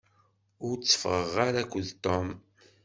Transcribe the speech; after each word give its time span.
Ur 0.67 0.75
teffɣeɣ 0.77 1.33
ara 1.47 1.59
akked 1.63 1.87
Tom. 2.03 2.27